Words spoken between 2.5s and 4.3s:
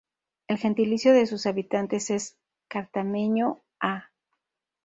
cartameño-a.